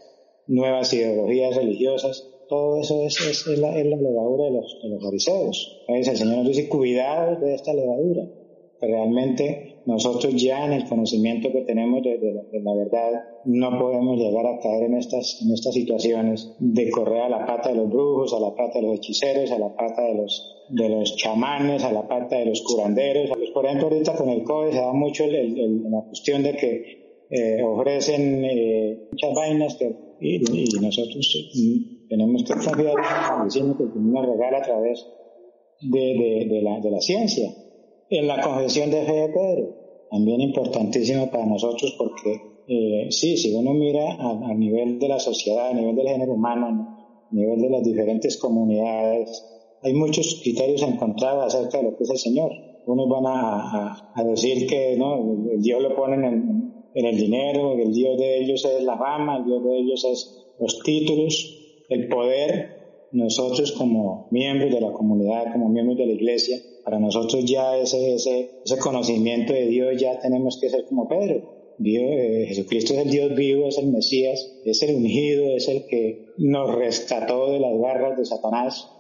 [0.46, 5.84] nuevas ideologías religiosas, todo eso es, es, la, levadura de los, de los fariseos.
[5.88, 8.28] el Señor nos dice, cuidado de esta levadura.
[8.80, 12.18] Realmente nosotros ya en el conocimiento que tenemos de,
[12.62, 17.28] la verdad no podemos llegar a caer en estas, en estas situaciones de correr a
[17.28, 20.14] la pata de los brujos, a la pata de los hechiceros, a la pata de
[20.14, 23.30] los, de los chamanes, a la pata de los curanderos.
[23.52, 28.44] Por ejemplo, ahorita con el COVID se da mucho la cuestión de que eh, ofrecen
[28.44, 30.38] eh, muchas vainas que y,
[30.80, 31.52] nosotros
[32.08, 35.06] tenemos que confiar en que nos regala a través
[35.80, 37.50] de, de, la, de la ciencia.
[38.10, 43.54] En la confesión de fe de Pedro, también importantísimo para nosotros porque eh, sí, si
[43.54, 47.70] uno mira a, nivel de la sociedad, a nivel del género humano, a nivel de
[47.70, 49.44] las diferentes comunidades,
[49.82, 52.52] hay muchos criterios encontrados acerca de lo que es el Señor.
[52.86, 55.50] Unos van a, a, decir que ¿no?
[55.52, 59.38] el Dios lo pone en, en el dinero, el Dios de ellos es la fama,
[59.38, 62.73] el Dios de ellos es los títulos, el poder.
[63.14, 68.14] Nosotros como miembros de la comunidad, como miembros de la iglesia, para nosotros ya ese,
[68.14, 71.74] ese, ese conocimiento de Dios ya tenemos que ser como Pedro.
[71.78, 75.86] Dios, eh, Jesucristo es el Dios vivo, es el Mesías, es el ungido, es el
[75.86, 78.90] que nos rescató de las garras de Satanás,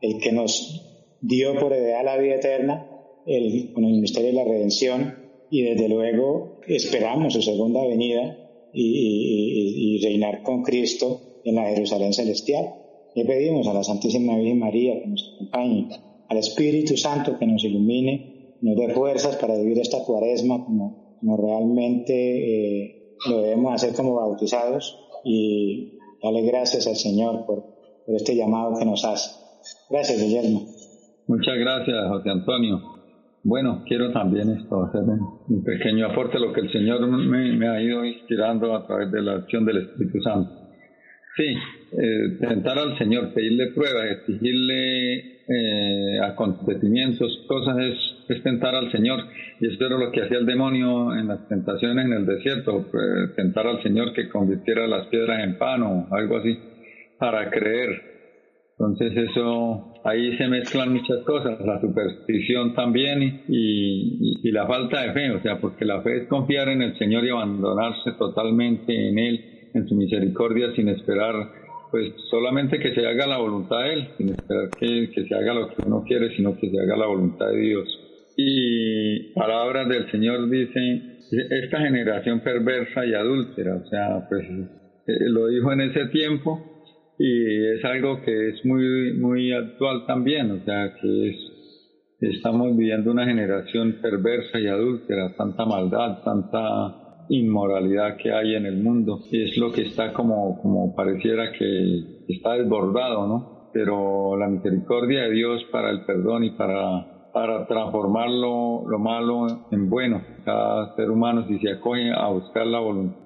[0.00, 2.86] el que nos dio por heredad la vida eterna
[3.26, 8.38] el, con el ministerio de la redención y desde luego esperamos su segunda venida
[8.72, 12.74] y, reinar con Cristo en la Jerusalén celestial.
[13.14, 15.88] Le pedimos a la Santísima Virgen María que nos acompañe,
[16.28, 22.12] al Espíritu Santo que nos ilumine, nos dé fuerzas para vivir esta cuaresma como, realmente
[22.14, 27.64] eh, lo debemos hacer como bautizados y darle gracias al Señor por,
[28.04, 29.30] por este llamado que nos hace.
[29.88, 30.62] Gracias, Guillermo.
[31.26, 32.94] Muchas gracias, José Antonio.
[33.44, 37.82] Bueno, quiero también esto, hacer un pequeño aporte a lo que el Señor me, ha
[37.82, 40.63] ido inspirando a través de la acción del Espíritu Santo.
[41.36, 49.20] Sí, eh, tentar al Señor, pedirle pruebas, exigirle eh, acontecimientos, cosas es, tentar al Señor.
[49.60, 53.34] Y eso era lo que hacía el demonio en las tentaciones en el desierto, pues,
[53.34, 56.56] tentar al Señor que convirtiera las piedras en pan o algo así,
[57.18, 58.14] para creer.
[58.78, 65.12] Entonces eso, ahí se mezclan muchas cosas, la superstición también y, y, la falta de
[65.12, 69.18] fe, o sea, porque la fe es confiar en el Señor y abandonarse totalmente en
[69.18, 71.34] Él, en su misericordia, sin esperar,
[71.90, 75.54] pues solamente que se haga la voluntad de Él, sin esperar que, que se haga
[75.54, 78.00] lo que uno quiere, sino que se haga la voluntad de Dios.
[78.36, 81.18] Y palabras del Señor dice,
[81.50, 84.44] esta generación perversa y adúltera, o sea, pues
[85.06, 86.74] eh, lo dijo en ese tiempo,
[87.18, 91.36] y es algo que es muy, muy actual también, o sea, que es,
[92.20, 98.82] estamos viviendo una generación perversa y adúltera, tanta maldad, tanta inmoralidad que hay en el
[98.82, 103.70] mundo, y es lo que está como, como pareciera que está desbordado, ¿no?
[103.72, 109.66] Pero la misericordia de Dios para el perdón y para, para transformar lo, lo malo
[109.70, 110.22] en bueno.
[110.44, 112.80] Cada ser humano, si se acoge a buscar la,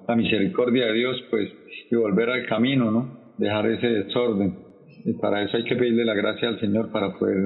[0.07, 1.49] la misericordia de Dios, pues,
[1.91, 3.19] y volver al camino, ¿no?
[3.39, 4.68] dejar ese desorden.
[5.05, 7.37] Y para eso hay que pedirle la gracia al Señor para poder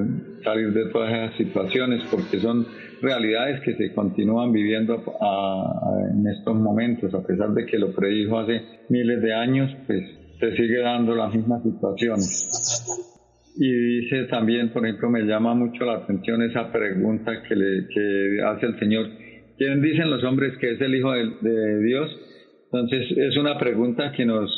[0.44, 2.66] salir de todas esas situaciones, porque son
[3.02, 5.04] realidades que se continúan viviendo
[6.14, 10.04] en estos momentos, a pesar de que lo predijo hace miles de años, pues
[10.40, 12.20] se sigue dando la misma situación.
[13.56, 18.40] Y dice también, por ejemplo, me llama mucho la atención esa pregunta que, le, que
[18.46, 19.10] hace el Señor.
[19.58, 22.10] ¿Quién dicen los hombres que es el Hijo de, de Dios?
[22.66, 24.50] Entonces es una pregunta que nos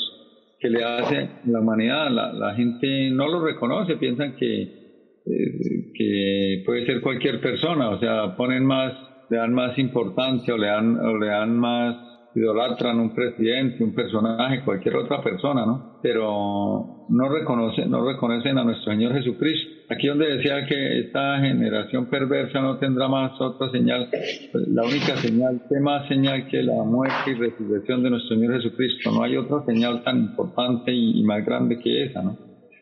[0.60, 2.10] que le hace la humanidad.
[2.12, 8.36] La, gente no lo reconoce, piensan que, eh, que puede ser cualquier persona, o sea,
[8.36, 8.94] ponen más,
[9.30, 11.96] le dan más importancia o le dan, o le dan más
[12.36, 16.00] idolatran un presidente, un personaje, cualquier otra persona, ¿no?
[16.02, 19.71] Pero no reconocen, no reconocen a nuestro Señor Jesucristo.
[19.90, 24.10] Aquí donde decía que esta generación perversa no tendrá más otra señal,
[24.52, 28.56] pues, la única señal, ¿qué más señal que la muerte y resurrección de nuestro Señor
[28.56, 29.12] Jesucristo?
[29.12, 32.38] No hay otra señal tan importante y, más grande que esa, ¿no?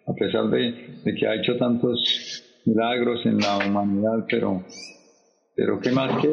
[0.07, 4.63] A pesar de, que ha hecho tantos milagros en la humanidad, pero,
[5.55, 6.29] pero ¿qué más que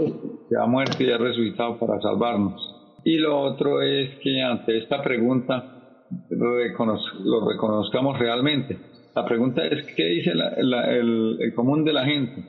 [0.49, 2.80] que ha muerto y ha resucitado para salvarnos?
[3.05, 5.81] Y lo otro es que ante esta pregunta,
[6.31, 8.79] lo reconozcamos realmente.
[9.15, 12.45] La pregunta es, ¿qué dice el, común de la gente?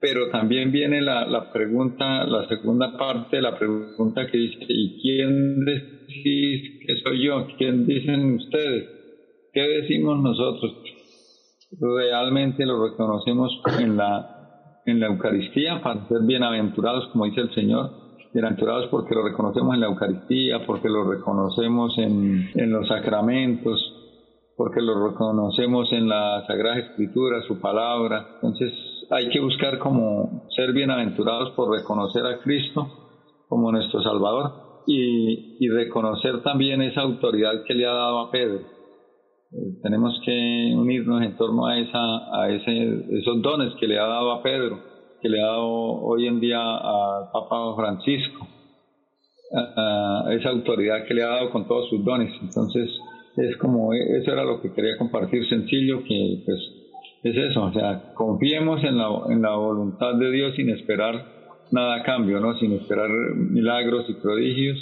[0.00, 6.80] Pero también viene la, pregunta, la segunda parte la pregunta que dice, ¿y quién decís
[6.86, 7.46] que soy yo?
[7.58, 8.88] ¿Quién dicen ustedes?
[9.52, 10.72] ¿Qué decimos nosotros?
[11.80, 13.50] Realmente lo reconocemos
[13.80, 18.03] en la, en la Eucaristía para ser bienaventurados, como dice el Señor,
[18.34, 23.80] bienaventurados porque lo reconocemos en la Eucaristía, porque lo reconocemos en, los sacramentos,
[24.56, 28.26] porque lo reconocemos en la Sagrada Escritura, su palabra.
[28.34, 28.72] Entonces
[29.10, 32.88] hay que buscar como ser bienaventurados por reconocer a Cristo
[33.48, 38.58] como nuestro Salvador y, y reconocer también esa autoridad que le ha dado a Pedro.
[39.52, 44.06] Eh, tenemos que unirnos en torno a, esa, a ese, esos dones que le ha
[44.06, 44.80] dado a Pedro,
[45.24, 48.46] que le ha dado hoy en día al Papa Francisco,
[49.56, 52.30] a esa autoridad que le ha dado con todos sus dones.
[52.42, 52.90] Entonces,
[53.38, 56.58] es como, eso era lo que quería compartir sencillo, que pues
[57.22, 61.24] es eso, o sea, confiemos en la, en la voluntad de Dios sin esperar
[61.70, 62.58] nada a cambio, ¿no?
[62.58, 64.76] Sin esperar milagros y prodigios,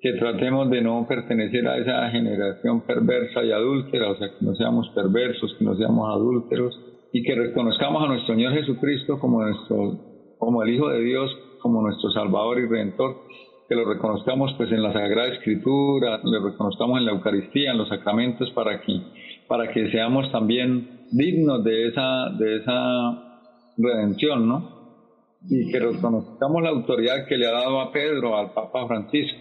[0.00, 4.52] que tratemos de no pertenecer a esa generación perversa y adúltera, o sea, que no
[4.56, 6.76] seamos perversos, que no seamos adúlteros,
[7.16, 11.80] y que reconozcamos a nuestro Señor Jesucristo como nuestro, como el Hijo de Dios, como
[11.80, 13.22] nuestro Salvador y Redentor,
[13.66, 17.88] que lo reconozcamos pues en la Sagrada Escritura, lo reconozcamos en la Eucaristía, en los
[17.88, 19.00] sacramentos, para que,
[19.48, 23.40] para que seamos también dignos de esa, de esa
[23.78, 24.76] redención, ¿no?
[25.48, 29.38] Y que reconozcamos la autoridad que le ha dado a Pedro, al Papa Francisco.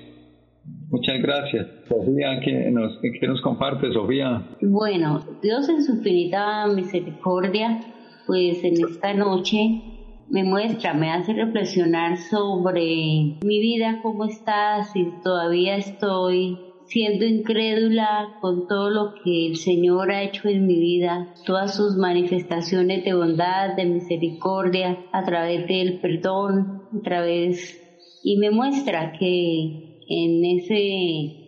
[0.96, 1.68] Muchas gracias.
[1.89, 4.48] Sofía, ¿qué nos, qué nos comparte, Sofía?
[4.62, 7.82] Bueno, Dios en su infinita misericordia,
[8.26, 9.82] pues en esta noche
[10.30, 18.38] me muestra, me hace reflexionar sobre mi vida, cómo está, si todavía estoy siendo incrédula
[18.39, 23.14] con todo lo que el Señor ha hecho en mi vida, todas sus manifestaciones de
[23.14, 27.82] bondad, de misericordia, a través del perdón, a través...
[28.28, 31.45] Y me muestra que en ese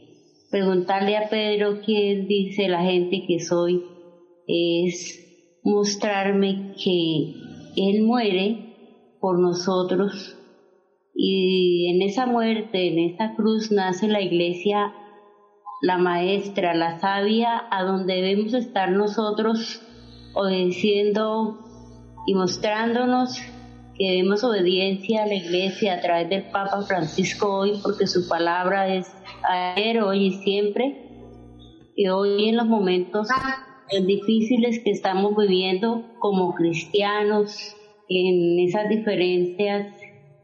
[0.49, 3.83] preguntarle a Pedro qué dice la gente que soy,
[4.47, 7.33] es mostrarme que
[7.75, 8.67] Él muere
[9.19, 10.35] por nosotros.
[11.13, 14.93] Y en esa muerte, en esta cruz, nace la iglesia,
[15.81, 19.81] la maestra, la sabia, a donde debemos estar nosotros
[20.33, 21.59] obedeciendo
[22.27, 23.41] y mostrándonos
[23.97, 28.93] que demos obediencia a la iglesia a través del Papa Francisco hoy, porque su palabra
[28.93, 29.11] es
[29.49, 31.03] ayer, hoy y siempre.
[31.95, 33.27] Y hoy en los momentos
[34.05, 37.75] difíciles que estamos viviendo como cristianos,
[38.09, 39.87] en esas diferencias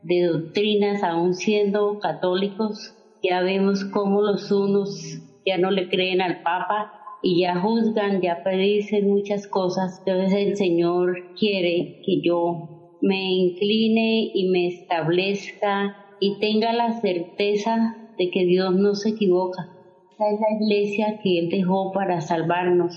[0.02, 6.42] de doctrinas, aún siendo católicos, ya vemos cómo los unos ya no le creen al
[6.42, 6.92] Papa
[7.22, 10.02] y ya juzgan, ya predicen muchas cosas.
[10.06, 12.73] Entonces el Señor quiere que yo
[13.04, 19.70] me incline y me establezca y tenga la certeza de que Dios no se equivoca.
[20.14, 22.96] Esa es la iglesia que Él dejó para salvarnos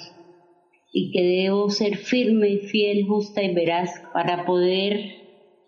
[0.92, 5.00] y que debo ser firme, fiel, justa y veraz para poder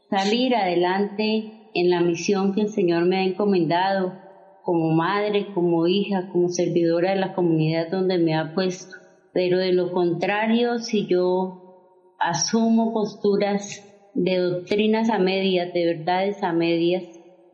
[0.09, 4.15] salir adelante en la misión que el Señor me ha encomendado
[4.63, 8.95] como madre, como hija, como servidora de la comunidad donde me ha puesto.
[9.33, 13.88] Pero de lo contrario, si yo asumo posturas
[14.19, 17.05] de doctrinas a medias, de verdades a medias,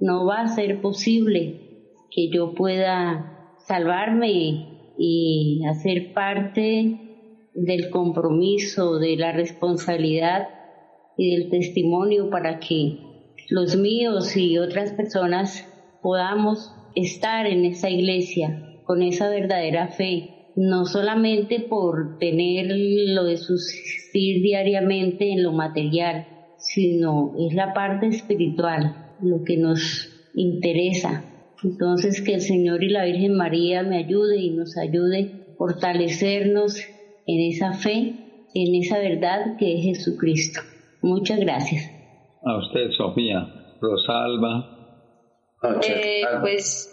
[0.00, 1.60] no va a ser posible
[2.10, 6.96] que yo pueda salvarme y hacer parte
[7.54, 10.48] del compromiso, de la responsabilidad
[11.18, 12.98] y del testimonio para que
[13.50, 15.68] los míos y otras personas
[16.02, 23.36] podamos estar en esa iglesia con esa verdadera fe, no solamente por tener lo de
[23.36, 26.34] subsistir diariamente en lo material,
[26.64, 31.24] sino es la parte espiritual lo que nos interesa.
[31.62, 36.78] Entonces que el Señor y la Virgen María me ayude y nos ayude a fortalecernos
[37.26, 40.60] en esa fe, en esa verdad que es Jesucristo.
[41.00, 41.90] Muchas gracias.
[42.42, 43.46] A usted, Sofía.
[43.80, 44.70] Rosalba.
[45.82, 46.92] Eh, pues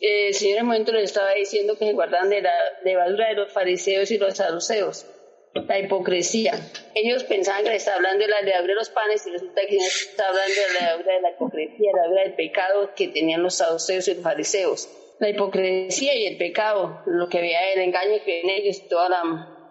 [0.00, 2.52] eh, el Señor en un momento le estaba diciendo que se guardan de la
[2.84, 5.06] levadura de los fariseos y los saduceos,
[5.54, 6.52] la hipocresía.
[6.94, 9.76] Ellos pensaban que le estaba hablando de la levadura de los panes y resulta que
[9.76, 13.54] está hablando de la levadura de la hipocresía, la levadura del pecado que tenían los
[13.54, 14.88] saduceos y los fariseos
[15.18, 19.08] la hipocresía y el pecado, lo que había el engaño que en ellos, todo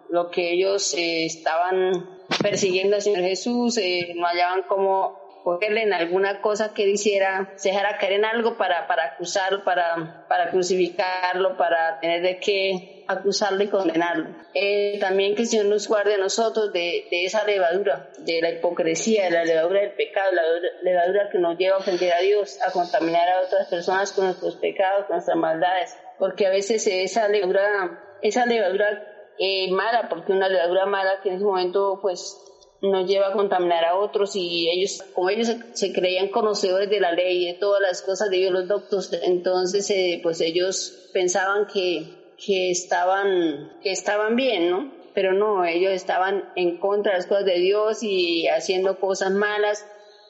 [0.08, 2.08] lo que ellos eh, estaban
[2.42, 7.68] persiguiendo al Señor Jesús, eh, no hallaban cómo cogerle en alguna cosa que hiciera, se
[7.68, 13.62] dejara caer en algo para, para acusarlo, para, para crucificarlo, para tener de qué acusarlo
[13.62, 14.30] y condenarlo.
[14.54, 18.50] Eh, también que el Señor nos guarde a nosotros de, de, esa levadura, de la
[18.52, 20.42] hipocresía, de la levadura del pecado, la
[20.82, 24.56] levadura que nos lleva a ofender a Dios, a contaminar a otras personas con nuestros
[24.56, 29.04] pecados, con nuestras maldades, porque a veces esa levadura, esa levadura
[29.38, 32.40] eh, mala, porque una levadura mala que en ese momento pues
[32.84, 37.12] nos lleva a contaminar a otros y ellos, como ellos se, creían conocedores de la
[37.12, 42.34] ley, de todas las cosas de Dios, los doctos, entonces eh, pues ellos pensaban que,
[42.44, 44.92] que, estaban, que estaban bien, ¿no?
[45.14, 49.86] Pero no, ellos estaban en contra de las cosas de Dios y haciendo cosas malas,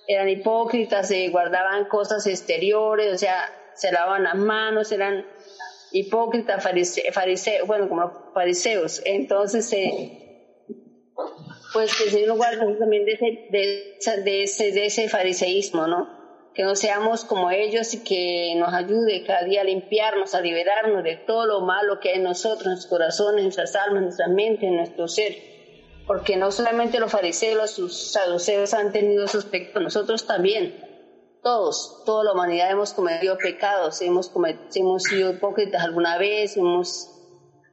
[0.06, 5.26] eran hipócritas, se guardaban cosas exteriores, o sea, se lavaban las manos, eran
[5.90, 9.00] hipócritas, fariseos, bueno, como fariseos.
[9.06, 10.23] Entonces, eh,
[11.74, 16.08] pues que se nos guarde también de ese, de, ese, de ese fariseísmo, ¿no?
[16.54, 21.02] Que no seamos como ellos y que nos ayude cada día a limpiarnos, a liberarnos
[21.02, 24.04] de todo lo malo que hay en nosotros, en nuestros corazones, en nuestras almas, en
[24.04, 25.36] nuestra mente, en nuestro ser.
[26.06, 30.80] Porque no solamente los fariseos, los saduceos han tenido esos pecados, nosotros también.
[31.42, 34.30] Todos, toda la humanidad hemos cometido pecados, hemos,
[34.74, 37.13] hemos sido hipócritas alguna vez, hemos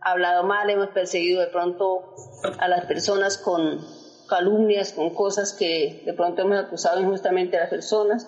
[0.01, 2.15] hablado mal, hemos perseguido de pronto
[2.59, 3.79] a las personas con
[4.27, 8.27] calumnias, con cosas que de pronto hemos acusado injustamente a las personas.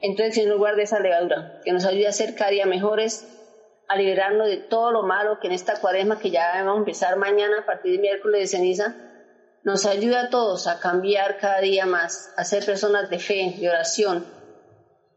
[0.00, 3.26] Entonces, Señor, guarde esa levadura, que nos ayude a ser cada día mejores,
[3.88, 7.16] a liberarnos de todo lo malo que en esta cuaresma, que ya vamos a empezar
[7.16, 8.94] mañana a partir de miércoles de ceniza,
[9.62, 13.68] nos ayuda a todos a cambiar cada día más, a ser personas de fe, de
[13.68, 14.24] oración,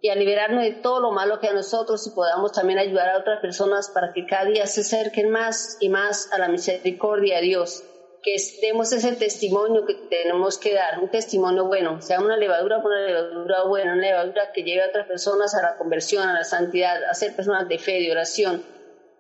[0.04, 3.20] y a liberarnos de todo lo malo que a nosotros y podamos también ayudar a
[3.20, 7.44] otras personas para que cada día se acerquen más y más a la misericordia de
[7.44, 7.86] Dios.
[8.22, 13.00] Que demos ese testimonio que tenemos que dar, un testimonio bueno, sea una levadura, una
[13.00, 17.02] levadura buena, una levadura que lleve a otras personas a la conversión, a la santidad,
[17.10, 18.62] a ser personas de fe, de oración,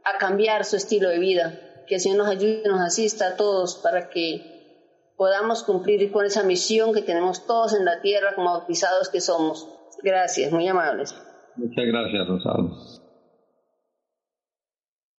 [0.03, 1.53] a cambiar su estilo de vida.
[1.87, 6.43] Que el Señor nos ayude, nos asista a todos para que podamos cumplir con esa
[6.43, 9.69] misión que tenemos todos en la tierra como bautizados que somos
[10.03, 11.15] Gracias, muy amables.
[11.55, 12.75] Muchas gracias, Rosaldo.